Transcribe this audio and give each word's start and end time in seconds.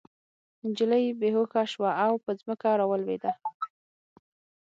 نجلۍ 0.67 1.05
بې 1.19 1.29
هوښه 1.35 1.63
شوه 1.71 1.91
او 2.05 2.13
په 2.23 2.31
ځمکه 2.39 2.69
راولوېده 2.79 3.31